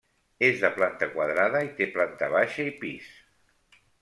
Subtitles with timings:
[0.45, 3.15] És de planta quadrada i té planta baixa i pis.